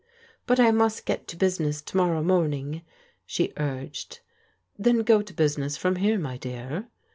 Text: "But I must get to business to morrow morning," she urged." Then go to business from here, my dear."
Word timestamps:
"But 0.47 0.59
I 0.59 0.71
must 0.71 1.05
get 1.05 1.27
to 1.27 1.35
business 1.37 1.79
to 1.83 1.95
morrow 1.95 2.23
morning," 2.23 2.81
she 3.23 3.53
urged." 3.57 4.21
Then 4.79 5.01
go 5.03 5.21
to 5.21 5.31
business 5.31 5.77
from 5.77 5.97
here, 5.97 6.17
my 6.17 6.37
dear." 6.37 6.87